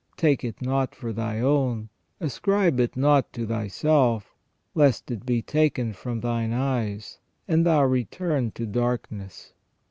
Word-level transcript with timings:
Take 0.17 0.43
it 0.43 0.63
not 0.63 0.95
for 0.95 1.13
thy 1.13 1.41
own; 1.41 1.89
ascribe 2.19 2.79
it 2.79 2.97
not 2.97 3.31
to 3.33 3.45
thyself, 3.45 4.33
lest 4.73 5.11
it 5.11 5.27
be 5.27 5.43
taken 5.43 5.93
from 5.93 6.21
thine 6.21 6.53
eyes, 6.53 7.19
and 7.47 7.63
thou 7.63 7.87
teturn 7.87 8.51
to 8.55 8.65
darkness. 8.65 9.53